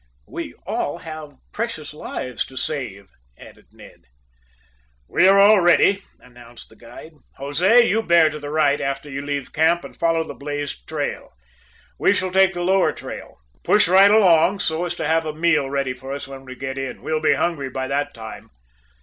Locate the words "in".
16.79-17.03